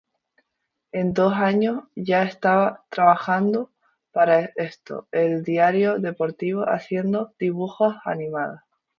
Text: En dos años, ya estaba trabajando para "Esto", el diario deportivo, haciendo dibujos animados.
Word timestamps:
En 0.93 1.13
dos 1.13 1.33
años, 1.35 1.83
ya 1.95 2.23
estaba 2.23 2.83
trabajando 2.89 3.69
para 4.11 4.45
"Esto", 4.55 5.07
el 5.11 5.43
diario 5.43 5.99
deportivo, 5.99 6.63
haciendo 6.67 7.35
dibujos 7.37 7.93
animados. 8.05 8.61